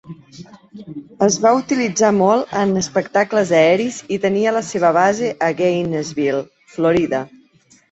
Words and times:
Es 1.25 1.35
va 1.43 1.51
utilitzar 1.57 2.09
molt 2.21 2.55
en 2.63 2.73
espectacles 2.81 3.53
aeris 3.59 4.01
i 4.17 4.21
tenia 4.25 4.55
la 4.57 4.65
seva 4.73 4.93
base 4.99 5.31
a 5.51 5.53
Gainesville, 5.63 6.43
Florida. 6.75 7.25